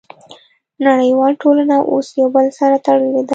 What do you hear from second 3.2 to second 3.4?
ده